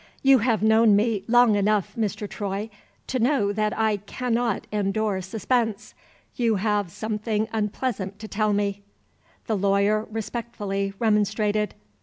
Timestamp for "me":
0.95-1.23, 8.51-8.81